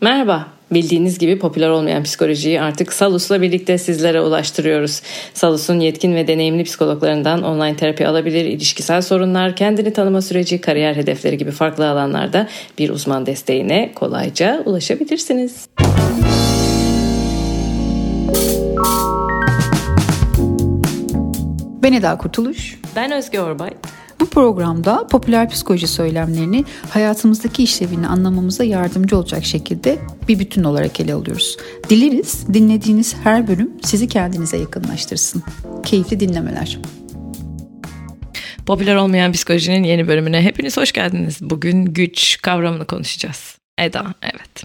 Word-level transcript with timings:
Merhaba. 0.00 0.46
Bildiğiniz 0.70 1.18
gibi 1.18 1.38
popüler 1.38 1.68
olmayan 1.68 2.02
psikolojiyi 2.02 2.60
artık 2.60 2.92
Salus'la 2.92 3.42
birlikte 3.42 3.78
sizlere 3.78 4.20
ulaştırıyoruz. 4.20 5.02
Salus'un 5.34 5.80
yetkin 5.80 6.14
ve 6.14 6.26
deneyimli 6.26 6.64
psikologlarından 6.64 7.42
online 7.42 7.76
terapi 7.76 8.06
alabilir, 8.06 8.44
ilişkisel 8.44 9.02
sorunlar, 9.02 9.56
kendini 9.56 9.92
tanıma 9.92 10.22
süreci, 10.22 10.60
kariyer 10.60 10.96
hedefleri 10.96 11.38
gibi 11.38 11.50
farklı 11.50 11.90
alanlarda 11.90 12.48
bir 12.78 12.90
uzman 12.90 13.26
desteğine 13.26 13.92
kolayca 13.94 14.62
ulaşabilirsiniz. 14.64 15.68
Ben 21.82 21.92
Eda 21.92 22.18
Kurtuluş. 22.18 22.80
Ben 22.96 23.12
Özge 23.12 23.40
Orbay. 23.40 23.70
Bu 24.28 24.32
programda 24.32 25.06
popüler 25.06 25.48
psikoloji 25.48 25.86
söylemlerini 25.86 26.64
hayatımızdaki 26.90 27.62
işlevini 27.62 28.06
anlamamıza 28.06 28.64
yardımcı 28.64 29.16
olacak 29.16 29.44
şekilde 29.44 29.98
bir 30.28 30.38
bütün 30.38 30.64
olarak 30.64 31.00
ele 31.00 31.14
alıyoruz. 31.14 31.56
Dileriz 31.90 32.46
dinlediğiniz 32.54 33.16
her 33.24 33.48
bölüm 33.48 33.70
sizi 33.82 34.08
kendinize 34.08 34.56
yakınlaştırsın. 34.56 35.42
Keyifli 35.84 36.20
dinlemeler. 36.20 36.78
Popüler 38.66 38.96
olmayan 38.96 39.32
psikolojinin 39.32 39.84
yeni 39.84 40.08
bölümüne 40.08 40.42
hepiniz 40.42 40.76
hoş 40.76 40.92
geldiniz. 40.92 41.38
Bugün 41.40 41.84
güç 41.84 42.42
kavramını 42.42 42.84
konuşacağız. 42.84 43.58
Eda, 43.78 44.14
evet. 44.22 44.64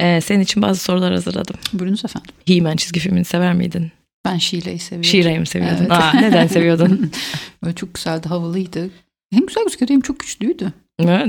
Ee, 0.00 0.20
senin 0.20 0.40
için 0.40 0.62
bazı 0.62 0.80
sorular 0.80 1.12
hazırladım. 1.12 1.56
Buyurunuz 1.72 2.04
efendim. 2.04 2.30
He-Man 2.46 2.76
çizgi 2.76 3.00
filmini 3.00 3.24
sever 3.24 3.54
miydin? 3.54 3.92
Ben 4.24 4.38
Şile'yi 4.38 4.78
seviyordum. 4.78 5.10
Şire'yi 5.10 5.38
mi 5.38 5.46
seviyordun? 5.46 5.78
Evet. 5.78 5.90
Aa, 5.90 6.12
neden 6.12 6.46
seviyordun? 6.46 7.10
Böyle 7.64 7.74
çok 7.74 7.94
güzeldi, 7.94 8.28
havalıydı. 8.28 8.90
Hem 9.32 9.46
güzel 9.46 9.64
gözüküyordu 9.64 9.92
hem 9.92 10.00
çok 10.00 10.20
güçlüydü. 10.20 10.72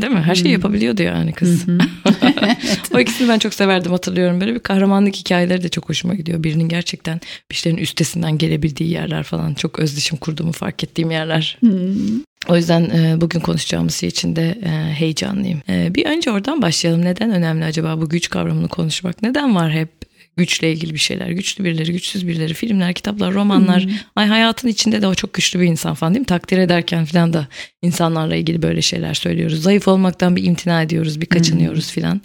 değil 0.02 0.14
mi? 0.14 0.22
Her 0.22 0.36
şeyi 0.36 0.46
hmm. 0.46 0.52
yapabiliyordu 0.52 1.04
yani 1.04 1.34
kız. 1.34 1.66
o 2.94 3.00
ikisini 3.00 3.30
ben 3.30 3.40
çok 3.40 3.54
severdim 3.54 3.92
hatırlıyorum. 3.92 4.42
Böyle 4.42 4.56
bir 4.56 4.60
kahramanlık 4.60 5.16
hikayeleri 5.16 5.64
de 5.64 5.70
çok 5.70 5.90
hoşuma 5.90 6.14
gidiyor. 6.14 6.44
Birinin 6.44 6.70
gerçekten 6.70 7.22
bir 7.52 7.56
şeylerin 7.56 7.82
üstesinden 7.82 8.38
gelebildiği 8.38 8.90
yerler 8.90 9.24
falan. 9.24 9.54
Çok 9.54 9.80
özdeşim 9.80 10.18
kurduğumu 10.18 10.52
fark 10.52 10.84
ettiğim 10.84 11.12
yerler. 11.12 11.58
O 12.48 12.56
yüzden 12.56 12.82
e, 12.90 13.22
bugün 13.22 13.40
konuşacağımız 13.40 13.96
şey 13.96 14.10
için 14.10 14.36
de 14.36 14.58
e, 14.64 14.94
heyecanlıyım. 14.94 15.62
E, 15.70 15.96
bir 15.96 16.06
önce 16.06 16.32
oradan 16.32 16.62
başlayalım. 16.62 17.06
Neden 17.06 17.32
önemli 17.32 17.66
acaba 17.66 18.02
bu 18.02 18.10
güç 18.10 18.30
kavramını 18.30 18.68
konuşmak? 18.68 19.22
Neden 19.22 19.56
var 19.56 19.72
hep 19.72 19.90
güçle 20.38 20.72
ilgili 20.72 20.94
bir 20.94 21.00
şeyler. 21.00 21.30
Güçlü 21.30 21.64
birileri, 21.64 21.92
güçsüz 21.92 22.28
birileri, 22.28 22.54
filmler, 22.54 22.94
kitaplar, 22.94 23.34
romanlar. 23.34 23.84
Hmm. 23.84 23.92
Ay 24.16 24.28
hayatın 24.28 24.68
içinde 24.68 25.02
de 25.02 25.08
o 25.08 25.16
çok 25.16 25.34
güçlü 25.34 25.60
bir 25.60 25.66
insan 25.66 25.94
falan 25.94 26.14
değil 26.14 26.22
mi? 26.22 26.26
Takdir 26.26 26.58
ederken 26.58 27.06
falan 27.06 27.34
da 27.34 27.48
insanlarla 27.82 28.36
ilgili 28.36 28.62
böyle 28.62 28.82
şeyler 28.82 29.14
söylüyoruz. 29.14 29.62
Zayıf 29.62 29.88
olmaktan 29.88 30.36
bir 30.36 30.44
imtina 30.44 30.82
ediyoruz, 30.82 31.22
bir 31.22 31.26
kaçınıyoruz 31.26 31.96
hmm. 31.96 32.04
falan. 32.04 32.22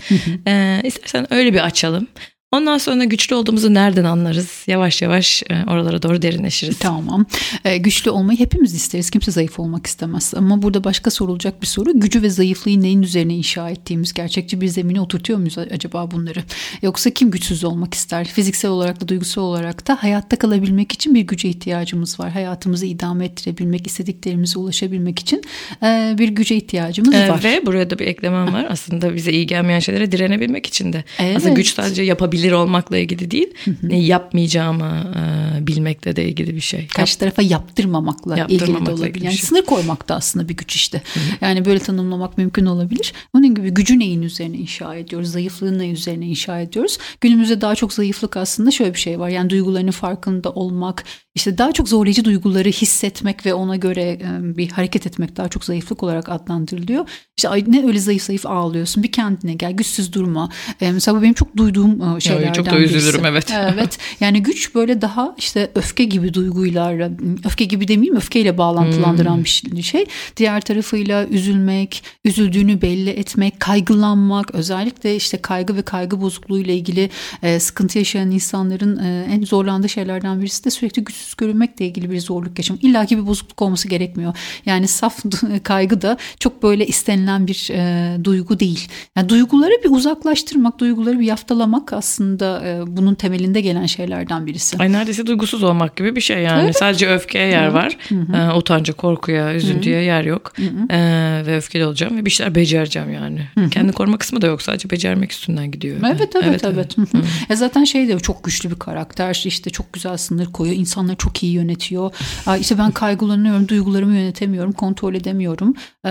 Ee, 0.47 0.81
istersen 0.85 1.35
öyle 1.35 1.53
bir 1.53 1.65
açalım. 1.65 2.07
Ondan 2.53 2.79
sonra 2.79 3.05
güçlü 3.05 3.35
olduğumuzu 3.35 3.75
nereden 3.75 4.05
anlarız? 4.05 4.65
Yavaş 4.67 5.03
yavaş 5.03 5.43
e, 5.51 5.65
oralara 5.71 6.03
doğru 6.03 6.23
derinleşiriz. 6.23 6.79
Tamam. 6.79 7.27
Ee, 7.65 7.77
güçlü 7.77 8.11
olmayı 8.11 8.39
hepimiz 8.39 8.75
isteriz. 8.75 9.11
Kimse 9.11 9.31
zayıf 9.31 9.61
olmak 9.61 9.87
istemez. 9.87 10.33
Ama 10.37 10.63
burada 10.63 10.85
başka 10.85 11.11
sorulacak 11.11 11.63
bir 11.63 11.67
soru. 11.67 12.01
Gücü 12.01 12.23
ve 12.23 12.31
zayıflığı 12.31 12.83
neyin 12.83 13.03
üzerine 13.03 13.35
inşa 13.35 13.71
ettiğimiz, 13.71 14.13
gerçekçi 14.15 14.61
bir 14.61 14.67
zemine 14.67 15.01
oturtuyor 15.01 15.39
muyuz 15.39 15.59
acaba 15.59 16.11
bunları? 16.11 16.45
Yoksa 16.83 17.11
kim 17.11 17.31
güçsüz 17.31 17.65
olmak 17.65 17.95
ister? 17.95 18.27
Fiziksel 18.27 18.71
olarak 18.71 19.01
da 19.01 19.09
duygusal 19.09 19.43
olarak 19.43 19.89
da 19.89 20.03
hayatta 20.03 20.37
kalabilmek 20.37 20.93
için 20.93 21.15
bir 21.15 21.21
güce 21.21 21.49
ihtiyacımız 21.49 22.21
var. 22.21 22.31
Hayatımızı 22.31 22.87
idame 22.87 23.25
ettirebilmek, 23.25 23.87
istediklerimize 23.87 24.59
ulaşabilmek 24.59 25.19
için 25.19 25.43
e, 25.83 26.15
bir 26.19 26.29
güce 26.29 26.57
ihtiyacımız 26.57 27.15
ee, 27.15 27.29
var. 27.29 27.45
Ve 27.45 27.67
buraya 27.67 27.91
da 27.91 27.99
bir 27.99 28.07
eklemem 28.07 28.53
var. 28.53 28.67
Aslında 28.71 29.15
bize 29.15 29.33
iyi 29.33 29.47
gelmeyen 29.47 29.81
şeylere 29.81 30.13
direnebilmek 30.13 30.67
için 30.67 30.93
de. 30.93 31.05
Evet. 31.19 31.37
Aslında 31.37 31.55
güç 31.55 31.75
sadece 31.75 32.03
yapabilmek 32.03 32.38
yapabilir 32.39 32.53
olmakla 32.53 32.99
ilgili 32.99 33.31
değil. 33.31 33.55
Ne 33.83 33.99
yapmayacağımı 33.99 35.15
e, 35.17 35.67
bilmekle 35.67 36.17
de 36.17 36.25
ilgili 36.29 36.55
bir 36.55 36.61
şey. 36.61 36.87
Karşı 36.87 37.13
Yap, 37.13 37.21
tarafa 37.21 37.43
yaptırmamakla, 37.43 38.47
ilgili 38.49 38.87
de 38.87 38.91
olabilir. 38.91 39.25
Yani 39.25 39.37
şey. 39.37 39.47
sınır 39.47 39.63
koymak 39.63 40.09
da 40.09 40.15
aslında 40.15 40.49
bir 40.49 40.57
güç 40.57 40.75
işte. 40.75 41.03
Yani 41.41 41.65
böyle 41.65 41.79
tanımlamak 41.79 42.39
mümkün 42.39 42.67
olabilir. 42.67 43.13
Onun 43.35 43.55
gibi 43.55 43.71
gücü 43.71 43.99
neyin 43.99 44.23
üzerine 44.23 44.57
inşa 44.57 44.95
ediyoruz? 44.95 45.33
Zayıflığı 45.33 45.79
neyin 45.79 45.95
üzerine 45.95 46.27
inşa 46.27 46.61
ediyoruz? 46.61 46.99
Günümüzde 47.21 47.61
daha 47.61 47.75
çok 47.75 47.93
zayıflık 47.93 48.37
aslında 48.37 48.71
şöyle 48.71 48.95
bir 48.95 48.99
şey 48.99 49.19
var. 49.19 49.29
Yani 49.29 49.51
duygularının 49.51 49.91
farkında 49.91 50.51
olmak, 50.51 51.05
işte 51.35 51.59
daha 51.59 51.73
çok 51.73 51.89
zorlayıcı 51.89 52.25
duyguları 52.25 52.69
hissetmek 52.69 53.47
ve 53.47 53.55
ona 53.55 53.77
göre 53.77 54.03
e, 54.03 54.57
bir 54.57 54.69
hareket 54.69 55.07
etmek 55.07 55.37
daha 55.37 55.49
çok 55.49 55.65
zayıflık 55.65 56.03
olarak 56.03 56.29
adlandırılıyor. 56.29 57.09
İşte 57.37 57.51
ne 57.67 57.87
öyle 57.87 57.99
zayıf 57.99 58.23
zayıf 58.23 58.47
ağlıyorsun 58.47 59.03
bir 59.03 59.13
kendine 59.13 59.55
gel 59.55 59.73
güçsüz 59.73 60.13
durma. 60.13 60.49
E, 60.81 60.93
mesela 60.93 61.19
bu 61.19 61.23
benim 61.23 61.35
çok 61.35 61.57
duyduğum 61.57 62.17
e, 62.17 62.21
şeylerden 62.29 62.53
Çok 62.53 62.67
da 62.67 62.79
üzülürüm 62.79 63.25
birisi. 63.25 63.27
evet. 63.29 63.53
Evet 63.75 63.99
yani 64.21 64.43
güç 64.43 64.75
böyle 64.75 65.01
daha 65.01 65.35
işte 65.39 65.71
öfke 65.75 66.05
gibi 66.05 66.35
duyguyla 66.35 67.11
öfke 67.45 67.65
gibi 67.65 67.89
demeyeyim 67.89 68.17
öfkeyle 68.17 68.59
bağlantılandıran 68.59 69.37
hmm. 69.37 69.77
bir 69.77 69.83
şey. 69.83 70.07
Diğer 70.37 70.61
tarafıyla 70.61 71.27
üzülmek, 71.27 72.03
üzüldüğünü 72.25 72.83
belli 72.83 73.11
etmek, 73.11 73.61
kaygılanmak 73.61 74.55
özellikle 74.55 75.17
işte 75.17 75.37
kaygı 75.37 75.77
ve 75.77 75.83
kaygı 75.83 76.21
bozukluğu 76.21 76.59
ile 76.59 76.77
ilgili 76.77 77.11
sıkıntı 77.59 77.99
yaşayan 77.99 78.31
insanların 78.31 78.97
en 79.31 79.43
zorlandığı 79.43 79.89
şeylerden 79.89 80.41
birisi 80.41 80.65
de 80.65 80.71
sürekli 80.71 81.05
güçsüz 81.05 81.29
güçsüz 81.29 81.37
görünmekle 81.37 81.87
ilgili 81.87 82.11
bir 82.11 82.21
zorluk 82.21 82.59
yaşam. 82.59 82.79
İlla 82.83 83.07
ki 83.07 83.19
bir 83.19 83.27
bozukluk 83.27 83.63
olması 83.63 83.89
gerekmiyor. 83.89 84.35
Yani 84.67 84.89
saf 84.89 85.25
kaygı 85.63 86.03
da 86.03 86.17
çok 86.41 86.63
böyle 86.63 86.87
istenilen 86.87 87.47
bir 87.47 87.71
e, 87.73 88.25
duygu 88.25 88.61
değil. 88.61 88.89
Yani 89.17 89.29
duyguları 89.29 89.73
bir 89.85 89.91
uzaklaştırmak, 89.91 90.79
duyguları 90.79 91.19
bir 91.21 91.25
yaftalamak 91.25 91.93
aslında 91.93 92.18
e, 92.21 92.83
bunun 92.87 93.15
temelinde 93.15 93.61
gelen 93.61 93.87
şeylerden 93.87 94.47
birisi. 94.47 94.79
Ay 94.79 94.93
neredeyse 94.93 95.27
duygusuz 95.27 95.63
olmak 95.63 95.97
gibi 95.97 96.17
bir 96.17 96.21
şey 96.21 96.43
yani. 96.43 96.65
Evet. 96.65 96.77
Sadece 96.77 97.09
öfkeye 97.09 97.49
yer 97.49 97.67
Hı-hı. 97.67 97.75
var. 97.75 97.97
E, 98.35 98.57
utanca, 98.57 98.95
korkuya, 98.95 99.55
üzüntüye 99.55 99.97
Hı-hı. 99.97 100.05
yer 100.05 100.25
yok. 100.25 100.53
E, 100.91 100.99
ve 101.47 101.57
öfkeli 101.57 101.87
olacağım 101.87 102.17
ve 102.17 102.25
bir 102.25 102.31
şeyler 102.31 102.55
becereceğim 102.55 103.13
yani. 103.13 103.49
Hı-hı. 103.55 103.71
Kendi 103.71 103.93
koruma 103.93 104.19
kısmı 104.19 104.43
da 104.43 104.47
yok. 104.47 104.63
Sadece 104.63 104.91
becermek 104.91 105.33
üstünden 105.33 105.71
gidiyor. 105.71 105.97
Evet, 106.07 106.21
evet, 106.21 106.37
evet. 106.45 106.65
evet. 106.65 106.97
evet. 107.15 107.25
E 107.51 107.57
zaten 107.57 107.85
şey 107.85 108.09
de 108.09 108.19
çok 108.19 108.45
güçlü 108.45 108.71
bir 108.71 108.79
karakter. 108.79 109.43
İşte 109.45 109.71
çok 109.71 109.93
güzel 109.93 110.17
sınır 110.17 110.47
koyuyor. 110.47 110.79
İnsanları 110.79 111.17
çok 111.17 111.43
iyi 111.43 111.53
yönetiyor. 111.53 112.15
İşte 112.61 112.79
ben 112.79 112.91
kaygılanıyorum, 112.91 113.69
duygularımı 113.69 114.17
yönetemiyorum, 114.17 114.73
kontrol 114.73 115.15
edemiyorum. 115.15 115.75
Ee, 116.05 116.11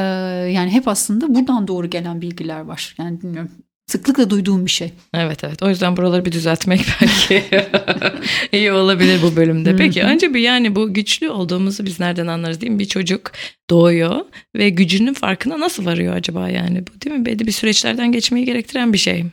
yani 0.54 0.72
hep 0.72 0.88
aslında 0.88 1.36
buradan 1.36 1.68
doğru 1.68 1.90
gelen 1.90 2.22
bilgiler 2.22 2.60
var. 2.60 2.96
Yani 3.00 3.22
bilmiyorum 3.22 3.52
sıklıkla 3.88 4.30
duyduğum 4.30 4.66
bir 4.66 4.72
şey. 4.72 4.92
Evet 5.14 5.44
evet. 5.44 5.64
O 5.64 5.70
yüzden 5.70 5.98
buraları 5.98 6.26
bir 6.26 6.32
düzeltmek 6.32 6.82
belki 7.02 7.44
iyi 8.52 8.72
olabilir 8.72 9.20
bu 9.22 9.36
bölümde. 9.36 9.76
Peki 9.76 10.04
önce 10.04 10.34
bir 10.34 10.40
yani 10.40 10.76
bu 10.76 10.94
güçlü 10.94 11.30
olduğumuzu 11.30 11.86
biz 11.86 12.00
nereden 12.00 12.28
anlarız 12.28 12.62
değil 12.62 12.72
mi? 12.72 12.80
Bir 12.80 12.86
çocuk 12.86 13.32
doğuyor 13.70 14.26
ve 14.56 14.70
gücünün 14.70 15.14
farkına 15.14 15.60
nasıl 15.60 15.86
varıyor 15.86 16.16
acaba 16.16 16.50
yani 16.50 16.84
bu 16.88 17.02
değil 17.02 17.16
mi? 17.16 17.26
Belli 17.26 17.48
bir 17.48 17.52
süreçlerden 17.52 18.12
geçmeyi 18.12 18.46
gerektiren 18.46 18.94
bir 18.94 18.98
şey. 18.98 19.26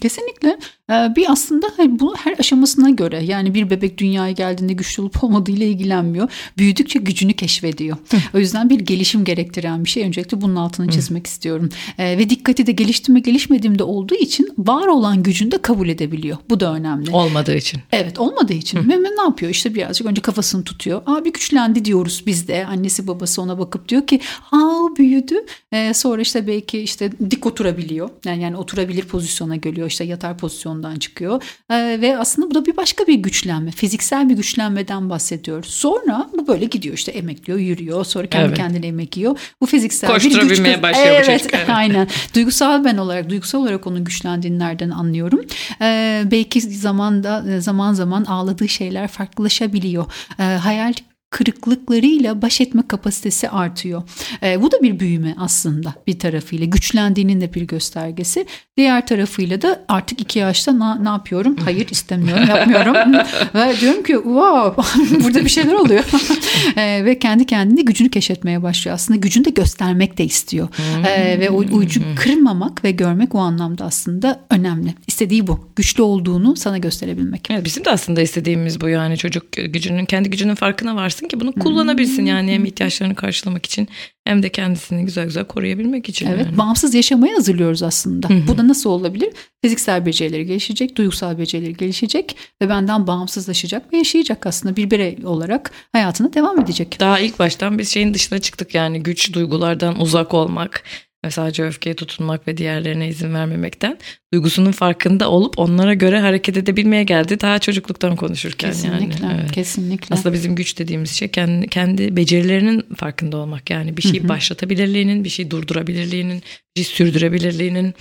Kesinlikle. 0.00 0.58
Ee, 0.90 1.16
bir 1.16 1.32
aslında 1.32 1.66
bu 1.88 2.16
her 2.16 2.38
aşamasına 2.38 2.90
göre 2.90 3.24
yani 3.24 3.54
bir 3.54 3.70
bebek 3.70 3.98
dünyaya 3.98 4.32
geldiğinde 4.32 4.72
güçlü 4.72 5.02
olup 5.02 5.24
olmadığıyla 5.24 5.66
ilgilenmiyor. 5.66 6.28
Büyüdükçe 6.58 6.98
gücünü 6.98 7.32
keşfediyor. 7.32 7.96
O 8.34 8.38
yüzden 8.38 8.70
bir 8.70 8.80
gelişim 8.80 9.24
gerektiren 9.24 9.84
bir 9.84 9.90
şey. 9.90 10.04
Öncelikle 10.04 10.40
bunun 10.40 10.56
altını 10.56 10.90
çizmek 10.90 11.26
istiyorum. 11.26 11.68
Ee, 11.98 12.18
ve 12.18 12.30
dikkati 12.30 12.66
de 12.66 12.72
geliştirme 12.72 13.20
gelişmediğimde 13.20 13.82
olduğu 13.82 14.14
için 14.14 14.48
var 14.58 14.86
olan 14.86 15.22
gücünü 15.22 15.50
de 15.50 15.58
kabul 15.58 15.88
edebiliyor. 15.88 16.36
Bu 16.50 16.60
da 16.60 16.74
önemli. 16.74 17.10
Olmadığı 17.10 17.56
için. 17.56 17.80
Evet 17.92 18.18
olmadığı 18.18 18.52
için. 18.52 18.88
Ve 18.88 18.96
ne 18.96 19.22
yapıyor? 19.22 19.50
İşte 19.50 19.74
birazcık 19.74 20.06
önce 20.06 20.22
kafasını 20.22 20.64
tutuyor. 20.64 21.02
Abi 21.06 21.32
güçlendi 21.32 21.84
diyoruz 21.84 22.22
biz 22.26 22.48
de. 22.48 22.66
Annesi 22.66 23.06
babası 23.06 23.42
ona 23.42 23.58
bakıp 23.58 23.88
diyor 23.88 24.06
ki 24.06 24.20
aa 24.52 24.96
büyüdü. 24.98 25.34
Ee, 25.72 25.94
sonra 25.94 26.22
işte 26.22 26.46
belki 26.46 26.78
işte 26.78 27.12
dik 27.30 27.46
oturabiliyor. 27.46 28.10
Yani, 28.24 28.42
yani 28.42 28.56
oturabilir 28.56 29.02
pozisyona 29.46 29.56
geliyor. 29.56 29.88
İşte 29.88 30.04
yatar 30.04 30.38
pozisyondan 30.38 30.96
çıkıyor. 30.96 31.42
Ee, 31.70 31.98
ve 32.00 32.18
aslında 32.18 32.50
bu 32.50 32.54
da 32.54 32.66
bir 32.66 32.76
başka 32.76 33.06
bir 33.06 33.14
güçlenme. 33.14 33.70
Fiziksel 33.70 34.28
bir 34.28 34.36
güçlenmeden 34.36 35.10
bahsediyoruz. 35.10 35.70
Sonra 35.70 36.28
bu 36.38 36.46
böyle 36.46 36.64
gidiyor 36.64 36.94
işte 36.94 37.12
emekliyor, 37.12 37.58
yürüyor. 37.58 38.04
Sonra 38.04 38.26
kendi 38.26 38.46
evet. 38.46 38.56
kendine 38.56 38.86
emek 38.86 39.16
yiyor. 39.16 39.38
Bu 39.60 39.66
fiziksel 39.66 40.08
bir 40.08 40.48
güç. 40.48 40.82
başlıyor 40.82 41.06
evet, 41.08 41.28
bu 41.28 41.38
çocuk. 41.38 41.54
Evet. 41.54 41.70
aynen. 41.70 42.08
Duygusal 42.34 42.84
ben 42.84 42.96
olarak, 42.96 43.30
duygusal 43.30 43.58
olarak 43.58 43.86
onun 43.86 44.04
güçlendiğini 44.04 44.58
nereden 44.58 44.90
anlıyorum? 44.90 45.40
Ee, 45.80 46.22
belki 46.30 46.60
zamanda 46.60 47.60
zaman 47.60 47.92
zaman 47.92 48.24
ağladığı 48.24 48.68
şeyler 48.68 49.08
farklılaşabiliyor. 49.08 50.04
Ee, 50.38 50.42
hayal 50.42 50.92
kırıklıklarıyla 51.36 52.42
baş 52.42 52.60
etme 52.60 52.82
kapasitesi 52.88 53.50
artıyor. 53.50 54.02
E, 54.42 54.62
bu 54.62 54.72
da 54.72 54.82
bir 54.82 55.00
büyüme 55.00 55.34
aslında 55.38 55.94
bir 56.06 56.18
tarafıyla. 56.18 56.66
Güçlendiğinin 56.66 57.40
de 57.40 57.54
bir 57.54 57.62
göstergesi. 57.62 58.46
Diğer 58.76 59.06
tarafıyla 59.06 59.62
da 59.62 59.84
artık 59.88 60.20
iki 60.20 60.38
yaşta 60.38 60.78
na, 60.78 60.94
ne 60.94 61.08
yapıyorum? 61.08 61.56
Hayır 61.64 61.88
istemiyorum, 61.90 62.44
yapmıyorum. 62.48 63.12
ve 63.54 63.80
diyorum 63.80 64.02
ki 64.02 64.12
wow 64.12 64.82
burada 65.24 65.44
bir 65.44 65.48
şeyler 65.48 65.72
oluyor. 65.72 66.04
e, 66.76 67.04
ve 67.04 67.18
kendi 67.18 67.46
kendine 67.46 67.82
gücünü 67.82 68.10
keşfetmeye 68.10 68.62
başlıyor. 68.62 68.94
Aslında 68.94 69.18
gücünü 69.18 69.44
de 69.44 69.50
göstermek 69.50 70.18
de 70.18 70.24
istiyor. 70.24 70.68
e, 71.06 71.40
ve 71.40 71.50
o 71.50 71.56
ucu 71.56 72.00
kırmamak 72.16 72.84
ve 72.84 72.90
görmek 72.90 73.34
o 73.34 73.38
anlamda 73.38 73.84
aslında 73.84 74.40
önemli. 74.50 74.94
İstediği 75.06 75.46
bu. 75.46 75.70
Güçlü 75.76 76.02
olduğunu 76.02 76.56
sana 76.56 76.78
gösterebilmek. 76.78 77.50
Evet, 77.50 77.64
bizim 77.64 77.84
de 77.84 77.90
aslında 77.90 78.22
istediğimiz 78.22 78.80
bu 78.80 78.88
yani 78.88 79.16
çocuk 79.16 79.52
gücünün 79.52 80.04
kendi 80.04 80.30
gücünün 80.30 80.54
farkına 80.54 80.96
varsın 80.96 81.25
ki 81.28 81.40
bunu 81.40 81.52
kullanabilsin 81.52 82.26
yani 82.26 82.52
hem 82.52 82.64
ihtiyaçlarını 82.64 83.14
karşılamak 83.14 83.66
için 83.66 83.88
hem 84.24 84.42
de 84.42 84.48
kendisini 84.48 85.04
güzel 85.04 85.24
güzel 85.24 85.44
koruyabilmek 85.44 86.08
için. 86.08 86.26
Evet, 86.26 86.46
yani. 86.46 86.58
bağımsız 86.58 86.94
yaşamaya 86.94 87.36
hazırlıyoruz 87.36 87.82
aslında. 87.82 88.28
Bu 88.48 88.58
da 88.58 88.68
nasıl 88.68 88.90
olabilir? 88.90 89.32
Fiziksel 89.62 90.06
becerileri 90.06 90.46
gelişecek, 90.46 90.96
duygusal 90.96 91.38
becerileri 91.38 91.76
gelişecek 91.76 92.36
ve 92.62 92.68
benden 92.68 93.06
bağımsızlaşacak 93.06 93.92
ve 93.92 93.96
yaşayacak 93.96 94.46
aslında 94.46 94.76
bir 94.76 94.90
birey 94.90 95.18
olarak 95.24 95.70
hayatına 95.92 96.32
devam 96.32 96.60
edecek. 96.60 96.96
Daha 97.00 97.18
ilk 97.18 97.38
baştan 97.38 97.78
biz 97.78 97.88
şeyin 97.88 98.14
dışına 98.14 98.38
çıktık 98.38 98.74
yani 98.74 99.02
güç 99.02 99.32
duygulardan 99.32 100.00
uzak 100.00 100.34
olmak 100.34 100.82
ve 101.24 101.30
sadece 101.30 101.64
öfkeye 101.64 101.96
tutunmak 101.96 102.48
ve 102.48 102.56
diğerlerine 102.56 103.08
izin 103.08 103.34
vermemekten 103.34 103.98
duygusunun 104.32 104.72
farkında 104.72 105.30
olup 105.30 105.58
onlara 105.58 105.94
göre 105.94 106.20
hareket 106.20 106.56
edebilmeye 106.56 107.04
geldi. 107.04 107.40
Daha 107.40 107.58
çocukluktan 107.58 108.16
konuşurken 108.16 108.70
kesinlikle, 108.70 109.26
yani. 109.26 109.40
Evet. 109.40 109.52
Kesinlikle. 109.52 110.14
Aslında 110.14 110.32
bizim 110.32 110.54
güç 110.54 110.78
dediğimiz 110.78 111.10
şey 111.10 111.28
kendi, 111.28 111.68
kendi 111.68 112.16
becerilerinin 112.16 112.86
farkında 112.96 113.36
olmak. 113.36 113.70
Yani 113.70 113.96
bir 113.96 114.02
şeyi 114.02 114.28
başlatabilirliğinin, 114.28 115.24
bir 115.24 115.28
şeyi 115.28 115.50
durdurabilirliğinin, 115.50 116.42
bir 116.76 116.84
şey 116.84 116.94
sürdürebilirliğinin 116.94 117.94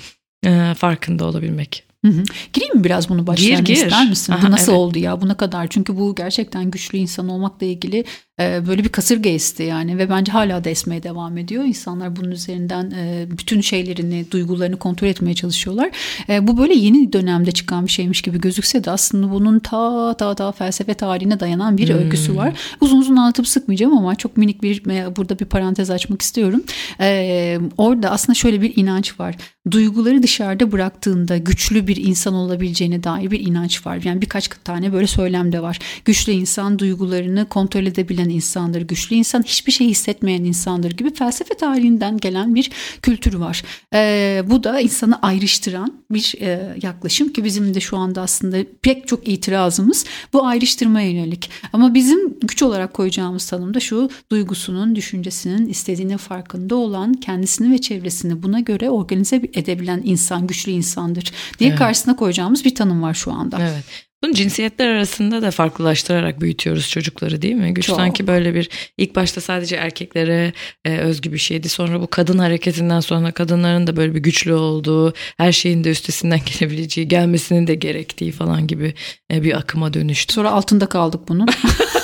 e, 0.45 0.73
farkında 0.77 1.25
olabilmek. 1.25 1.83
Hı 2.05 2.11
hı. 2.11 2.23
Gireyim 2.53 2.77
mi 2.77 2.83
biraz 2.83 3.09
bunu 3.09 3.27
başlayalım 3.27 3.65
gir, 3.65 3.75
gir. 3.75 3.85
ister 3.85 4.09
misin? 4.09 4.33
Aha, 4.33 4.47
bu 4.47 4.51
nasıl 4.51 4.71
evet. 4.71 4.79
oldu 4.79 4.99
ya 4.99 5.21
bu 5.21 5.27
ne 5.27 5.33
kadar? 5.33 5.67
Çünkü 5.69 5.97
bu 5.97 6.15
gerçekten 6.15 6.71
güçlü 6.71 6.97
insan 6.97 7.29
olmakla 7.29 7.65
ilgili 7.65 8.05
e, 8.39 8.67
böyle 8.67 8.83
bir 8.83 8.89
kasırga 8.89 9.29
esti 9.29 9.63
yani 9.63 9.97
ve 9.97 10.09
bence 10.09 10.31
hala 10.31 10.63
da 10.63 10.69
esmeye 10.69 11.03
devam 11.03 11.37
ediyor. 11.37 11.63
İnsanlar 11.63 12.15
bunun 12.15 12.31
üzerinden 12.31 12.91
e, 12.91 13.25
bütün 13.31 13.61
şeylerini, 13.61 14.31
duygularını 14.31 14.77
kontrol 14.77 15.07
etmeye 15.07 15.33
çalışıyorlar. 15.33 15.89
E, 16.29 16.47
bu 16.47 16.57
böyle 16.57 16.73
yeni 16.73 17.13
dönemde 17.13 17.51
çıkan 17.51 17.85
bir 17.85 17.91
şeymiş 17.91 18.21
gibi 18.21 18.41
gözükse 18.41 18.83
de 18.83 18.91
aslında 18.91 19.31
bunun 19.31 19.59
ta 19.59 20.13
ta 20.17 20.35
ta 20.35 20.51
felsefe 20.51 20.93
tarihine 20.93 21.39
dayanan 21.39 21.77
bir 21.77 21.89
Hmm. 21.89 21.97
öyküsü 21.97 22.35
var. 22.35 22.53
Uzun 22.81 22.97
uzun 22.97 23.15
anlatıp 23.15 23.47
sıkmayacağım 23.47 23.97
ama 23.97 24.15
çok 24.15 24.37
minik 24.37 24.63
bir 24.63 24.85
burada 25.15 25.39
bir 25.39 25.45
parantez 25.45 25.89
açmak 25.89 26.21
istiyorum. 26.21 26.63
E, 26.99 27.59
orada 27.77 28.09
aslında 28.09 28.33
şöyle 28.35 28.61
bir 28.61 28.73
inanç 28.75 29.19
var. 29.19 29.35
Duyguları 29.71 30.23
dışarıda 30.23 30.71
bıraktığında 30.71 31.37
güçlü 31.37 31.87
bir 31.87 31.94
insan 31.97 32.33
olabileceğine 32.33 33.03
dair 33.03 33.31
bir 33.31 33.39
inanç 33.39 33.85
var. 33.85 33.99
Yani 34.03 34.21
birkaç 34.21 34.49
tane 34.63 34.93
böyle 34.93 35.07
söylem 35.07 35.51
de 35.51 35.61
var. 35.61 35.79
Güçlü 36.05 36.31
insan 36.33 36.79
duygularını 36.79 37.49
kontrol 37.49 37.85
edebilen 37.85 38.29
insandır. 38.29 38.81
Güçlü 38.81 39.15
insan 39.15 39.43
hiçbir 39.43 39.71
şey 39.71 39.87
hissetmeyen 39.87 40.43
insandır 40.43 40.91
gibi 40.91 41.13
felsefe 41.13 41.57
tarihinden 41.57 42.17
gelen 42.17 42.55
bir 42.55 42.71
kültür 43.01 43.33
var. 43.33 43.63
Ee, 43.93 44.43
bu 44.49 44.63
da 44.63 44.79
insanı 44.79 45.21
ayrıştıran 45.21 45.93
bir 46.11 46.35
e, 46.41 46.75
yaklaşım 46.83 47.33
ki 47.33 47.43
bizim 47.43 47.73
de 47.73 47.79
şu 47.79 47.97
anda 47.97 48.21
aslında 48.21 48.57
pek 48.81 49.07
çok 49.07 49.27
itirazımız 49.27 50.05
bu 50.33 50.45
ayrıştırmaya 50.45 51.09
yönelik. 51.09 51.49
Ama 51.73 51.93
bizim 51.93 52.39
güç 52.39 52.63
olarak 52.63 52.93
koyacağımız 52.93 53.49
tanım 53.49 53.73
da 53.73 53.79
şu 53.79 54.09
duygusunun, 54.31 54.95
düşüncesinin, 54.95 55.67
istediğinin 55.67 56.17
farkında 56.17 56.75
olan 56.75 57.13
kendisini 57.13 57.71
ve 57.71 57.77
çevresini 57.77 58.43
buna 58.43 58.59
göre 58.59 58.89
organize 58.89 59.35
edebilen 59.35 60.01
insan 60.05 60.47
güçlü 60.47 60.71
insandır 60.71 61.31
diye 61.59 61.69
Evet. 61.69 61.79
Karşısına 61.87 62.15
koyacağımız 62.15 62.65
bir 62.65 62.75
tanım 62.75 63.01
var 63.03 63.13
şu 63.13 63.31
anda. 63.31 63.57
Evet. 63.61 64.05
Bunu 64.23 64.33
cinsiyetler 64.33 64.87
arasında 64.87 65.41
da 65.41 65.51
farklılaştırarak 65.51 66.41
büyütüyoruz 66.41 66.89
çocukları 66.89 67.41
değil 67.41 67.55
mi? 67.55 67.73
Güç 67.73 67.85
Çok. 67.85 67.95
sanki 67.95 68.27
böyle 68.27 68.55
bir 68.55 68.69
ilk 68.97 69.15
başta 69.15 69.41
sadece 69.41 69.75
erkeklere 69.75 70.53
e, 70.85 70.97
özgü 70.97 71.33
bir 71.33 71.37
şeydi. 71.37 71.69
Sonra 71.69 72.01
bu 72.01 72.07
kadın 72.07 72.37
hareketinden 72.37 72.99
sonra 72.99 73.31
kadınların 73.31 73.87
da 73.87 73.95
böyle 73.95 74.15
bir 74.15 74.19
güçlü 74.19 74.53
olduğu, 74.53 75.13
her 75.37 75.51
şeyin 75.51 75.83
de 75.83 75.89
üstesinden 75.89 76.39
gelebileceği, 76.59 77.07
gelmesinin 77.07 77.67
de 77.67 77.75
gerektiği 77.75 78.31
falan 78.31 78.67
gibi 78.67 78.93
e, 79.33 79.43
bir 79.43 79.57
akıma 79.57 79.93
dönüştü. 79.93 80.33
Sonra 80.33 80.51
altında 80.51 80.85
kaldık 80.85 81.21
bunun. 81.27 81.47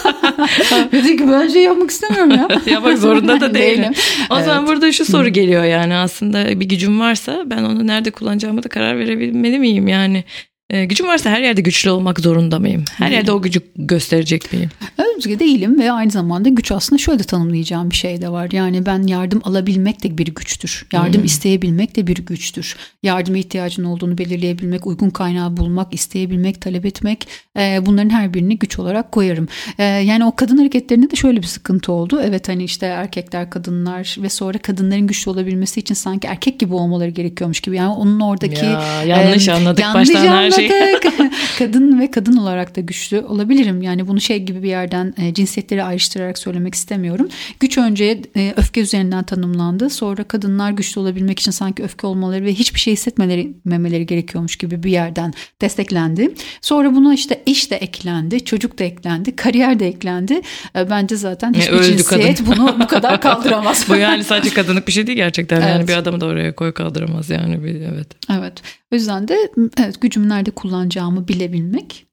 Dedik 0.91 1.19
ki 1.19 1.25
ben 1.31 1.47
şey 1.47 1.63
yapmak 1.63 1.89
istemiyorum 1.89 2.31
ya. 2.31 2.47
Yapmak 2.73 2.97
zorunda 2.97 3.41
da 3.41 3.53
değilim. 3.53 3.83
Değilim. 3.83 3.93
O 4.29 4.35
zaman 4.35 4.59
Evet. 4.59 4.67
burada 4.67 4.91
şu 4.91 5.05
soru 5.05 5.29
geliyor 5.29 5.63
yani 5.63 5.95
aslında 5.95 6.59
bir 6.59 6.65
gücüm 6.65 6.99
varsa 6.99 7.43
ben 7.45 7.63
onu 7.63 7.87
nerede 7.87 8.11
kullanacağımı 8.11 8.63
da 8.63 8.69
karar 8.69 8.97
verebilmeli 8.99 9.59
miyim? 9.59 9.87
Yani 9.87 10.23
e, 10.71 10.85
gücüm 10.85 11.07
varsa 11.07 11.29
her 11.29 11.41
yerde 11.41 11.61
güçlü 11.61 11.89
olmak 11.89 12.19
zorunda 12.19 12.59
mıyım? 12.59 12.85
Her 12.97 13.11
yerde 13.11 13.31
o 13.31 13.41
gücü 13.41 13.61
gösterecek 13.75 14.53
miyim? 14.53 14.69
Özge 15.17 15.39
değilim 15.39 15.79
ve 15.79 15.91
aynı 15.91 16.11
zamanda 16.11 16.49
güç 16.49 16.71
aslında 16.71 16.99
şöyle 17.01 17.23
tanımlayacağım 17.23 17.89
bir 17.89 17.95
şey 17.95 18.21
de 18.21 18.29
var. 18.29 18.49
Yani 18.51 18.85
ben 18.85 19.07
yardım 19.07 19.41
alabilmek 19.43 20.03
de 20.03 20.17
bir 20.17 20.27
güçtür. 20.27 20.85
Yardım 20.93 21.21
Hmm. 21.21 21.25
isteyebilmek 21.25 21.95
de 21.95 22.07
bir 22.07 22.17
güçtür. 22.17 22.75
Yardıma 23.03 23.37
ihtiyacın 23.37 23.83
olduğunu 23.83 24.17
belirleyebilmek, 24.17 24.87
uygun 24.87 25.09
kaynağı 25.09 25.57
bulmak, 25.57 25.93
isteyebilmek, 25.93 26.61
talep 26.61 26.85
etmek 26.85 27.27
e, 27.59 27.85
bunların 27.85 28.09
her 28.09 28.33
birini 28.33 28.59
güç 28.59 28.79
olarak 28.79 29.11
koyarım. 29.11 29.47
E, 29.77 29.83
yani 29.83 30.25
o 30.25 30.35
kadın 30.35 30.57
hareketlerinde 30.57 31.11
de 31.11 31.15
şöyle 31.15 31.37
bir 31.37 31.47
sıkıntı 31.47 31.91
oldu. 31.91 32.21
Evet 32.23 32.49
hani 32.49 32.63
işte 32.63 32.85
erkekler, 32.85 33.49
kadınlar 33.49 34.15
ve 34.21 34.29
sonra 34.29 34.57
kadınların 34.57 35.07
güçlü 35.07 35.31
olabilmesi 35.31 35.79
için 35.79 35.95
sanki 35.95 36.27
erkek 36.27 36.59
gibi 36.59 36.73
olmaları 36.73 37.09
gerekiyormuş 37.09 37.59
gibi. 37.59 37.75
Yani 37.75 37.89
onun 37.93 38.19
oradaki 38.19 38.65
Ya, 38.65 39.03
yanlış 39.03 39.47
e, 39.47 39.53
anladık 39.53 39.79
yanlış 39.79 40.09
baştan 40.09 40.27
her 40.27 40.51
şeyi. 40.67 41.31
kadın 41.59 41.99
ve 41.99 42.11
kadın 42.11 42.37
olarak 42.37 42.75
da 42.75 42.81
güçlü 42.81 43.19
olabilirim. 43.21 43.81
Yani 43.81 44.07
bunu 44.07 44.21
şey 44.21 44.43
gibi 44.43 44.63
bir 44.63 44.69
yerden 44.69 45.13
e, 45.17 45.33
cinsiyetleri 45.33 45.83
ayrıştırarak 45.83 46.37
söylemek 46.37 46.75
istemiyorum. 46.75 47.29
Güç 47.59 47.77
önce 47.77 48.21
e, 48.35 48.53
öfke 48.57 48.81
üzerinden 48.81 49.23
tanımlandı. 49.23 49.89
Sonra 49.89 50.23
kadınlar 50.23 50.71
güçlü 50.71 51.01
olabilmek 51.01 51.39
için 51.39 51.51
sanki 51.51 51.83
öfke 51.83 52.07
olmaları 52.07 52.45
ve 52.45 52.53
hiçbir 52.53 52.79
şey 52.79 52.93
hissetmeleri 52.93 53.53
memeleri 53.65 54.05
gerekiyormuş 54.05 54.55
gibi 54.55 54.83
bir 54.83 54.91
yerden 54.91 55.33
desteklendi. 55.61 56.31
Sonra 56.61 56.95
buna 56.95 57.13
işte 57.13 57.41
iş 57.45 57.71
de 57.71 57.75
eklendi, 57.75 58.45
çocuk 58.45 58.79
da 58.79 58.83
eklendi, 58.83 59.35
kariyer 59.35 59.79
de 59.79 59.87
eklendi. 59.87 60.41
E, 60.75 60.89
bence 60.89 61.15
zaten 61.15 61.53
E, 61.53 61.57
hiçbir 61.57 61.73
öldü 61.73 61.97
cinsiyet 61.97 62.45
bunu 62.47 62.75
bu 62.79 62.87
kadar 62.95 63.21
kaldıramaz. 63.21 63.85
Bu 63.89 63.95
yani 63.95 64.23
sadece 64.23 64.53
kadınlık 64.53 64.87
bir 64.87 64.93
şey 64.93 65.07
değil 65.07 65.15
gerçekten. 65.17 65.61
Yani 65.61 65.71
Evet. 65.75 65.87
bir 65.87 65.93
adamı 65.97 66.21
da 66.21 66.25
oraya 66.25 66.55
koy 66.55 66.71
kaldıramaz 66.73 67.29
yani. 67.29 67.63
Bir, 67.63 67.81
evet. 67.81 68.07
Evet. 68.39 68.53
O 68.93 68.95
yüzden 68.95 69.27
de 69.27 69.51
evet 69.77 70.01
gücümü 70.01 70.29
nerede 70.29 70.51
kullanacağımı 70.51 71.27
bilebilmek, 71.27 72.05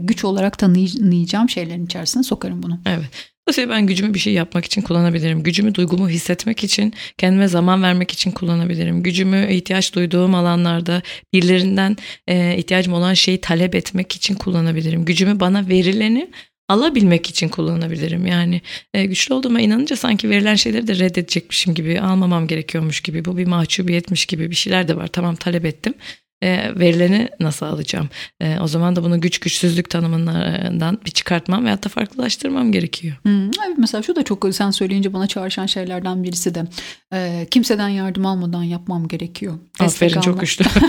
güç 0.00 0.24
olarak 0.24 0.58
tanıyacağım 0.58 1.48
şeylerin 1.48 1.86
içerisine 1.86 2.22
sokarım 2.22 2.62
bunu. 2.62 2.78
Evet. 2.86 3.32
Dolayısıyla 3.48 3.70
ben 3.70 3.86
gücümü 3.86 4.14
bir 4.14 4.18
şey 4.18 4.32
yapmak 4.32 4.64
için 4.64 4.82
kullanabilirim. 4.82 5.42
Gücümü 5.42 5.74
duygumu 5.74 6.08
hissetmek 6.08 6.64
için, 6.64 6.92
kendime 7.18 7.48
zaman 7.48 7.82
vermek 7.82 8.10
için 8.10 8.30
kullanabilirim. 8.30 9.02
Gücümü 9.02 9.52
ihtiyaç 9.52 9.94
duyduğum 9.94 10.34
alanlarda 10.34 11.02
birilerinden 11.32 11.96
ihtiyacım 12.28 12.92
olan 12.92 13.14
şeyi 13.14 13.40
talep 13.40 13.74
etmek 13.74 14.12
için 14.12 14.34
kullanabilirim. 14.34 15.04
Gücümü 15.04 15.40
bana 15.40 15.68
verileni 15.68 16.30
alabilmek 16.72 17.30
için 17.30 17.48
kullanabilirim. 17.48 18.26
Yani 18.26 18.60
e, 18.94 19.06
güçlü 19.06 19.34
olduğuma 19.34 19.60
inanınca 19.60 19.96
sanki 19.96 20.30
verilen 20.30 20.54
şeyleri 20.54 20.86
de 20.86 20.98
reddedecekmişim 20.98 21.74
gibi, 21.74 22.00
almamam 22.00 22.46
gerekiyormuş 22.46 23.00
gibi, 23.00 23.24
bu 23.24 23.36
bir 23.36 23.46
mahcubiyetmiş 23.46 24.26
gibi 24.26 24.50
bir 24.50 24.56
şeyler 24.56 24.88
de 24.88 24.96
var. 24.96 25.06
Tamam 25.06 25.36
talep 25.36 25.64
ettim. 25.64 25.94
E, 26.42 26.78
verileni 26.78 27.28
nasıl 27.40 27.66
alacağım? 27.66 28.08
E, 28.40 28.58
o 28.58 28.66
zaman 28.66 28.96
da 28.96 29.04
bunu 29.04 29.20
güç 29.20 29.38
güçsüzlük 29.38 29.90
tanımından 29.90 30.98
bir 31.04 31.10
çıkartmam 31.10 31.64
veyahut 31.64 31.84
da 31.84 31.88
farklılaştırmam 31.88 32.72
gerekiyor. 32.72 33.16
Hmm, 33.22 33.44
evet, 33.44 33.78
mesela 33.78 34.02
şu 34.02 34.16
da 34.16 34.22
çok 34.22 34.46
sen 34.52 34.70
söyleyince 34.70 35.12
bana 35.12 35.26
çağrışan 35.26 35.66
şeylerden 35.66 36.22
birisi 36.22 36.54
de 36.54 36.64
e, 37.12 37.46
kimseden 37.50 37.88
yardım 37.88 38.26
almadan 38.26 38.62
yapmam 38.62 39.08
gerekiyor. 39.08 39.58
Destek 39.80 40.08
Aferin 40.08 40.20
çok 40.20 40.40
güçlü. 40.40 40.64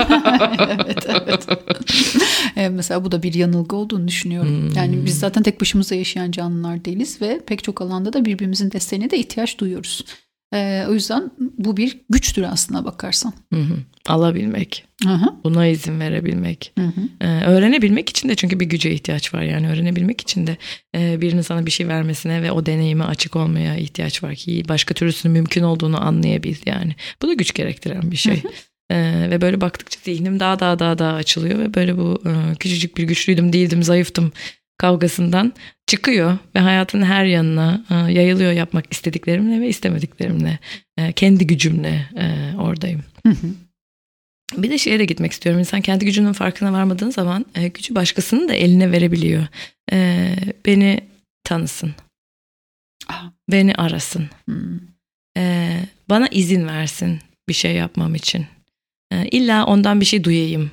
evet 0.69 1.07
evet. 1.09 1.47
E, 2.55 2.69
mesela 2.69 3.05
bu 3.05 3.11
da 3.11 3.23
bir 3.23 3.33
yanılgı 3.33 3.75
olduğunu 3.75 4.07
düşünüyorum. 4.07 4.69
Hmm. 4.69 4.75
Yani 4.75 5.05
biz 5.05 5.19
zaten 5.19 5.43
tek 5.43 5.61
başımıza 5.61 5.95
yaşayan 5.95 6.31
canlılar 6.31 6.85
değiliz 6.85 7.21
ve 7.21 7.41
pek 7.47 7.63
çok 7.63 7.81
alanda 7.81 8.13
da 8.13 8.25
birbirimizin 8.25 8.71
desteğine 8.71 9.09
de 9.09 9.17
ihtiyaç 9.17 9.59
duyuyoruz. 9.59 10.05
E, 10.53 10.85
o 10.89 10.93
yüzden 10.93 11.31
bu 11.39 11.77
bir 11.77 11.97
güçtür 12.09 12.43
aslına 12.43 12.85
bakarsan. 12.85 13.33
Hı 13.53 13.59
hı. 13.59 13.77
Alabilmek, 14.07 14.85
Aha, 15.07 15.35
buna 15.43 15.67
izin 15.67 15.99
verebilmek, 15.99 16.71
hı 16.77 16.85
hı. 16.85 17.01
Ee, 17.21 17.45
öğrenebilmek 17.45 18.09
için 18.09 18.29
de 18.29 18.35
çünkü 18.35 18.59
bir 18.59 18.65
güce 18.65 18.91
ihtiyaç 18.91 19.33
var 19.33 19.41
yani 19.41 19.69
öğrenebilmek 19.69 20.21
için 20.21 20.47
de 20.47 20.57
e, 20.95 21.21
birinin 21.21 21.41
sana 21.41 21.65
bir 21.65 21.71
şey 21.71 21.87
vermesine 21.87 22.41
ve 22.41 22.51
o 22.51 22.65
deneyime 22.65 23.03
açık 23.03 23.35
olmaya 23.35 23.75
ihtiyaç 23.75 24.23
var 24.23 24.35
ki 24.35 24.63
başka 24.69 24.93
türlüsünün 24.93 25.33
mümkün 25.33 25.63
olduğunu 25.63 26.05
anlayabil 26.05 26.55
yani. 26.65 26.95
Bu 27.21 27.27
da 27.27 27.33
güç 27.33 27.53
gerektiren 27.53 28.11
bir 28.11 28.17
şey. 28.17 28.41
Ee, 28.91 29.27
ve 29.29 29.41
böyle 29.41 29.61
baktıkça 29.61 29.99
zihnim 30.03 30.39
daha 30.39 30.59
daha 30.59 30.79
daha 30.79 30.97
daha 30.97 31.13
açılıyor 31.13 31.59
ve 31.59 31.73
böyle 31.73 31.97
bu 31.97 32.23
e, 32.25 32.55
küçücük 32.55 32.97
bir 32.97 33.03
güçlüydüm 33.03 33.53
değildim 33.53 33.83
zayıftım 33.83 34.31
kavgasından 34.77 35.53
çıkıyor 35.87 36.37
ve 36.55 36.59
hayatın 36.59 37.01
her 37.01 37.25
yanına 37.25 37.85
e, 37.89 37.93
yayılıyor 37.93 38.51
yapmak 38.51 38.93
istediklerimle 38.93 39.61
ve 39.61 39.67
istemediklerimle. 39.67 40.59
E, 40.97 41.11
kendi 41.11 41.47
gücümle 41.47 42.09
e, 42.15 42.55
oradayım. 42.57 43.03
Hı 43.25 43.29
hı. 43.29 43.47
Bir 44.57 44.69
de 44.69 44.77
şeye 44.77 44.99
de 44.99 45.05
gitmek 45.05 45.31
istiyorum. 45.31 45.59
İnsan 45.59 45.81
kendi 45.81 46.05
gücünün 46.05 46.33
farkına 46.33 46.73
varmadığın 46.73 47.09
zaman 47.09 47.45
gücü 47.73 47.95
başkasının 47.95 48.49
da 48.49 48.53
eline 48.53 48.91
verebiliyor. 48.91 49.47
Beni 50.65 50.99
tanısın. 51.43 51.95
Ah. 53.07 53.31
Beni 53.51 53.75
arasın. 53.75 54.29
Hmm. 54.45 54.79
Bana 56.09 56.27
izin 56.27 56.67
versin 56.67 57.19
bir 57.49 57.53
şey 57.53 57.75
yapmam 57.75 58.15
için. 58.15 58.45
İlla 59.31 59.65
ondan 59.65 60.01
bir 60.01 60.05
şey 60.05 60.23
duyayım. 60.23 60.71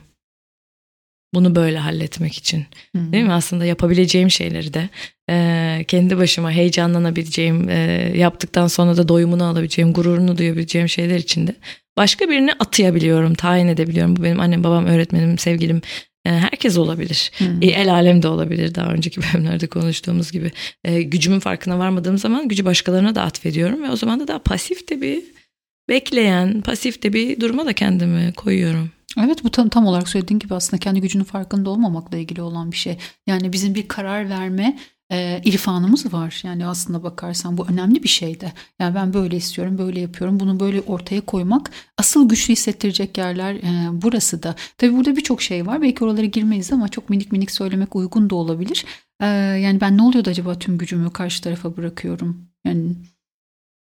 Bunu 1.34 1.54
böyle 1.54 1.78
halletmek 1.78 2.34
için. 2.34 2.66
Hmm. 2.92 3.12
Değil 3.12 3.24
mi? 3.24 3.32
Aslında 3.32 3.64
yapabileceğim 3.64 4.30
şeyleri 4.30 4.74
de 4.74 4.88
e, 5.30 5.84
kendi 5.88 6.18
başıma 6.18 6.50
heyecanlanabileceğim, 6.50 7.68
e, 7.68 8.12
yaptıktan 8.16 8.66
sonra 8.66 8.96
da 8.96 9.08
doyumunu 9.08 9.44
alabileceğim, 9.44 9.92
gururunu 9.92 10.38
duyabileceğim 10.38 10.88
şeyler 10.88 11.16
için 11.16 11.46
de 11.46 11.54
başka 11.96 12.28
birini 12.28 12.52
atayabiliyorum, 12.52 13.34
tayin 13.34 13.68
edebiliyorum. 13.68 14.16
Bu 14.16 14.22
benim 14.22 14.40
annem, 14.40 14.64
babam, 14.64 14.86
öğretmenim, 14.86 15.38
sevgilim, 15.38 15.82
e, 16.26 16.30
herkes 16.30 16.78
olabilir. 16.78 17.30
Hmm. 17.38 17.62
E, 17.62 17.66
el 17.66 17.92
alem 17.92 18.22
de 18.22 18.28
olabilir 18.28 18.74
daha 18.74 18.92
önceki 18.92 19.20
bölümlerde 19.34 19.66
konuştuğumuz 19.66 20.32
gibi. 20.32 20.50
E, 20.84 21.02
gücümün 21.02 21.40
farkına 21.40 21.78
varmadığım 21.78 22.18
zaman 22.18 22.48
gücü 22.48 22.64
başkalarına 22.64 23.14
da 23.14 23.22
atfediyorum 23.22 23.82
ve 23.82 23.90
o 23.90 23.96
zaman 23.96 24.20
da 24.20 24.28
daha 24.28 24.38
pasif 24.38 24.90
de 24.90 25.00
bir 25.00 25.22
bekleyen, 25.88 26.60
pasif 26.60 27.02
de 27.02 27.12
bir 27.12 27.40
duruma 27.40 27.66
da 27.66 27.72
kendimi 27.72 28.32
koyuyorum. 28.32 28.90
Evet 29.18 29.44
bu 29.44 29.50
tam, 29.50 29.68
tam 29.68 29.86
olarak 29.86 30.08
söylediğin 30.08 30.38
gibi 30.38 30.54
aslında 30.54 30.80
kendi 30.80 31.00
gücünün 31.00 31.24
farkında 31.24 31.70
olmamakla 31.70 32.18
ilgili 32.18 32.42
olan 32.42 32.72
bir 32.72 32.76
şey. 32.76 32.98
Yani 33.26 33.52
bizim 33.52 33.74
bir 33.74 33.88
karar 33.88 34.28
verme 34.28 34.78
e, 35.12 35.40
irfanımız 35.44 36.12
var. 36.12 36.42
Yani 36.44 36.66
aslında 36.66 37.02
bakarsan 37.02 37.56
bu 37.58 37.66
önemli 37.68 38.02
bir 38.02 38.08
şey 38.08 38.40
de. 38.40 38.52
Yani 38.78 38.94
ben 38.94 39.14
böyle 39.14 39.36
istiyorum, 39.36 39.78
böyle 39.78 40.00
yapıyorum. 40.00 40.40
Bunu 40.40 40.60
böyle 40.60 40.80
ortaya 40.80 41.20
koymak 41.20 41.70
asıl 41.98 42.28
güçlü 42.28 42.52
hissettirecek 42.52 43.18
yerler 43.18 43.54
e, 43.54 43.88
burası 43.92 44.42
da. 44.42 44.54
Tabii 44.78 44.96
burada 44.96 45.16
birçok 45.16 45.42
şey 45.42 45.66
var. 45.66 45.82
Belki 45.82 46.04
oralara 46.04 46.26
girmeyiz 46.26 46.72
ama 46.72 46.88
çok 46.88 47.10
minik 47.10 47.32
minik 47.32 47.50
söylemek 47.50 47.96
uygun 47.96 48.30
da 48.30 48.34
olabilir. 48.34 48.84
E, 49.20 49.26
yani 49.26 49.80
ben 49.80 49.96
ne 49.96 50.02
oluyordu 50.02 50.30
acaba 50.30 50.58
tüm 50.58 50.78
gücümü 50.78 51.12
karşı 51.12 51.42
tarafa 51.42 51.76
bırakıyorum? 51.76 52.46
Yani 52.66 52.96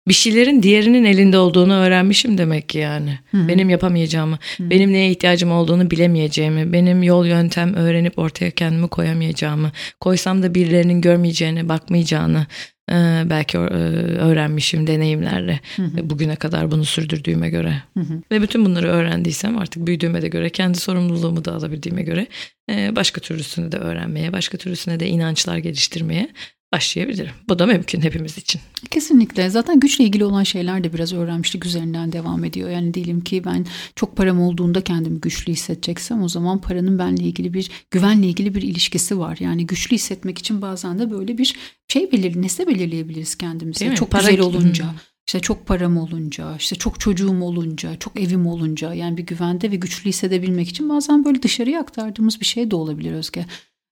bir 0.08 0.14
şeylerin 0.14 0.64
diğerinin 0.64 1.04
elinde 1.04 1.38
olduğunu 1.38 1.74
öğrenmişim 1.74 2.38
demek 2.38 2.70
ki 2.70 2.78
yani. 2.78 3.20
Hı-hı. 3.32 3.48
Benim 3.48 3.70
yapamayacağımı, 3.70 4.40
Hı-hı. 4.58 4.70
benim 4.70 4.94
neye 4.94 5.12
ihtiyacım 5.12 5.52
olduğunu 5.52 5.92
bilemeyeceğimi, 5.92 6.74
benim 6.74 7.04
yol 7.04 7.26
yöntem 7.26 7.74
öğrenip 7.74 8.20
ortaya 8.20 8.52
kendimi 8.52 8.88
koyamayacağımı, 8.88 9.72
koysam 10.00 10.44
da 10.44 10.56
birilerinin 10.56 11.02
görmeyeceğini, 11.02 11.70
bakmayacağını 11.70 12.46
e, 12.92 13.24
belki 13.26 13.58
e, 13.58 13.62
öğrenmişim 13.62 14.88
deneyimlerle 14.88 15.60
Hı-hı. 15.76 16.10
bugüne 16.10 16.36
kadar 16.36 16.72
bunu 16.72 16.86
sürdürdüğüme 16.86 17.50
göre. 17.50 17.84
Hı-hı. 17.94 18.22
Ve 18.32 18.42
bütün 18.42 18.66
bunları 18.66 18.88
öğrendiysem 18.88 19.58
artık 19.58 19.88
büyüdüğüme 19.88 20.22
de 20.22 20.28
göre, 20.28 20.50
kendi 20.50 20.78
sorumluluğumu 20.80 21.46
da 21.46 21.54
alabildiğime 21.54 22.02
göre 22.02 22.28
e, 22.72 22.96
başka 22.96 23.22
türlüsünü 23.22 23.72
de 23.72 23.78
öğrenmeye, 23.78 24.34
başka 24.34 24.58
türlüsüne 24.58 25.00
de 25.00 25.08
inançlar 25.08 25.58
geliştirmeye 25.58 26.30
başlayabilirim. 26.74 27.32
Bu 27.50 27.60
da 27.60 27.66
mümkün 27.66 28.02
hepimiz 28.02 28.38
için. 28.38 28.62
Kesinlikle. 28.92 29.50
Zaten 29.50 29.80
güçle 29.80 30.04
ilgili 30.04 30.26
olan 30.26 30.44
şeyler 30.44 30.84
de 30.84 30.94
biraz 30.94 31.14
öğrenmişlik 31.14 31.66
üzerinden 31.66 32.12
devam 32.12 32.44
ediyor. 32.44 32.70
Yani 32.70 32.94
diyelim 32.94 33.22
ki 33.22 33.46
ben 33.46 33.66
çok 33.96 34.16
param 34.16 34.42
olduğunda 34.42 34.82
kendimi 34.82 35.22
güçlü 35.22 35.52
hissedeceksem 35.52 36.24
o 36.24 36.30
zaman 36.30 36.62
paranın 36.62 37.00
benle 37.00 37.24
ilgili 37.24 37.54
bir 37.54 37.72
güvenle 37.92 38.28
ilgili 38.28 38.56
bir 38.56 38.62
ilişkisi 38.62 39.20
var. 39.20 39.38
Yani 39.40 39.68
güçlü 39.68 39.96
hissetmek 39.96 40.38
için 40.38 40.62
bazen 40.62 41.00
de 41.00 41.12
böyle 41.12 41.38
bir 41.38 41.56
şey 41.88 42.12
belir, 42.12 42.42
nesne 42.42 42.68
belirleyebiliriz 42.68 43.36
kendimize. 43.36 43.96
Çok 43.96 44.12
Para 44.12 44.30
güzel 44.30 44.40
olunca. 44.40 44.92
Hmm. 44.92 44.98
İşte 45.28 45.40
çok 45.40 45.66
param 45.66 45.98
olunca, 45.98 46.56
işte 46.60 46.76
çok 46.76 47.00
çocuğum 47.00 47.42
olunca, 47.42 47.96
çok 47.96 48.20
evim 48.20 48.48
olunca 48.48 48.94
yani 48.94 49.18
bir 49.18 49.26
güvende 49.26 49.72
ve 49.72 49.76
güçlü 49.76 50.10
hissedebilmek 50.10 50.70
için 50.70 50.90
bazen 50.90 51.26
böyle 51.26 51.42
dışarıya 51.44 51.80
aktardığımız 51.80 52.40
bir 52.40 52.46
şey 52.46 52.72
de 52.72 52.76
olabilir 52.76 53.12
Özge. 53.12 53.46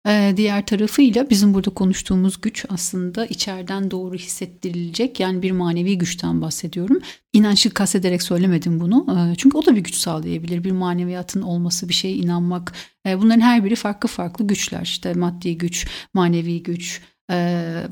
Ee, 0.07 0.33
diğer 0.38 0.65
tarafıyla 0.65 1.29
bizim 1.29 1.53
burada 1.53 1.69
konuştuğumuz 1.69 2.41
güç 2.41 2.65
aslında 2.69 3.25
içeriden 3.25 3.91
doğru 3.91 4.15
hissettirilecek 4.15 5.19
yani 5.19 5.41
bir 5.41 5.51
manevi 5.51 5.97
güçten 5.97 6.41
bahsediyorum. 6.41 7.00
İnançlı 7.33 7.69
kastederek 7.69 8.24
söylemedim 8.24 8.79
bunu 8.79 9.07
ee, 9.09 9.35
çünkü 9.35 9.57
o 9.57 9.65
da 9.65 9.75
bir 9.75 9.81
güç 9.81 9.95
sağlayabilir. 9.95 10.63
Bir 10.63 10.71
maneviyatın 10.71 11.41
olması, 11.41 11.89
bir 11.89 11.93
şeye 11.93 12.15
inanmak 12.15 12.74
ee, 13.07 13.21
bunların 13.21 13.41
her 13.41 13.65
biri 13.65 13.75
farklı 13.75 14.09
farklı 14.09 14.47
güçler 14.47 14.81
işte 14.81 15.13
maddi 15.13 15.57
güç, 15.57 15.88
manevi 16.13 16.63
güç, 16.63 17.01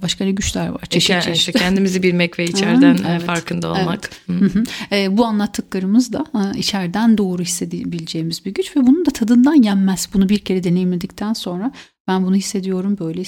başka 0.02 0.26
ne 0.26 0.32
güçler 0.32 0.68
var 0.68 0.86
çeşit 0.90 1.22
çeşit. 1.22 1.36
İşte 1.36 1.52
kendimizi 1.52 2.04
bilmek 2.04 2.40
ve 2.40 2.46
içeriden 2.46 2.98
evet, 3.10 3.22
farkında 3.22 3.72
olmak. 3.72 4.10
Evet. 4.30 4.54
Hı. 4.92 5.18
bu 5.18 5.26
anlattıklarımız 5.26 6.14
da 6.14 6.26
içeriden 6.56 7.18
doğru 7.18 7.42
hissedebileceğimiz 7.42 8.46
bir 8.46 8.54
güç 8.54 8.78
ve 8.78 8.82
bunun 8.82 9.06
da 9.06 9.12
tadından 9.12 9.64
yenmez. 9.64 10.10
Bunu 10.14 10.30
bir 10.30 10.40
kere 10.40 10.64
deneyimledikten 10.64 11.34
sonra 11.34 11.72
ben 12.08 12.26
bunu 12.26 12.36
hissediyorum, 12.36 12.98
böyle 13.00 13.24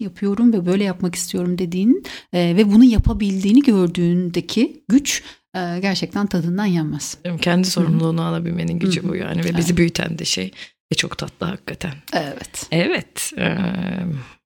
yapıyorum 0.00 0.52
ve 0.52 0.66
böyle 0.66 0.84
yapmak 0.84 1.14
istiyorum 1.14 1.58
dediğin 1.58 2.02
e, 2.32 2.56
ve 2.56 2.72
bunu 2.72 2.84
yapabildiğini 2.84 3.62
gördüğündeki 3.62 4.84
güç 4.88 5.22
e, 5.54 5.78
gerçekten 5.80 6.26
tadından 6.26 6.64
yenmez. 6.64 7.18
Kendi 7.40 7.66
sorumluluğunu 7.66 8.20
Hı. 8.20 8.24
alabilmenin 8.24 8.78
gücü 8.78 9.02
Hı. 9.02 9.08
bu 9.08 9.16
yani 9.16 9.44
ve 9.44 9.56
bizi 9.56 9.68
evet. 9.68 9.76
büyüten 9.76 10.18
de 10.18 10.24
şey 10.24 10.52
ve 10.92 10.96
çok 10.96 11.18
tatlı 11.18 11.46
hakikaten. 11.46 11.92
Evet. 12.12 12.66
Evet. 12.70 13.32
E, 13.38 13.56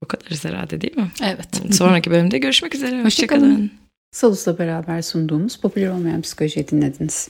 bu 0.02 0.08
kadar 0.08 0.28
herhalde 0.42 0.80
değil 0.80 0.96
mi? 0.96 1.10
Evet. 1.22 1.62
Sonraki 1.70 2.10
bölümde 2.10 2.38
görüşmek 2.38 2.74
üzere. 2.74 3.04
Hoşçakalın. 3.04 3.62
Hoşça 3.62 3.82
Salus'la 4.12 4.58
beraber 4.58 5.02
sunduğumuz 5.02 5.56
popüler 5.56 5.88
olmayan 5.88 6.22
psikolojiyi 6.22 6.68
dinlediniz. 6.68 7.28